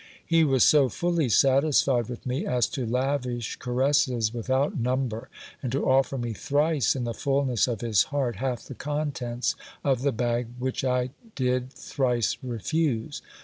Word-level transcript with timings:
He 0.25 0.43
was 0.43 0.63
so 0.63 0.89
fully 0.89 1.29
satisfied 1.29 2.07
with 2.09 2.25
me, 2.25 2.43
as 2.43 2.65
to 2.69 2.87
lavish 2.87 3.57
caresses 3.57 4.33
with 4.33 4.49
out 4.49 4.75
number, 4.79 5.29
and 5.61 5.71
to 5.73 5.87
offer 5.87 6.17
me 6.17 6.33
thrice, 6.33 6.95
in 6.95 7.03
the 7.03 7.13
fulness 7.13 7.67
of 7.67 7.81
his 7.81 8.05
heart, 8.05 8.37
half 8.37 8.63
the 8.63 8.73
contents 8.73 9.55
of 9.83 10.01
the 10.01 10.11
bag, 10.11 10.47
which 10.57 10.83
I 10.83 11.11
did 11.35 11.71
thrice 11.71 12.35
refuse. 12.41 13.21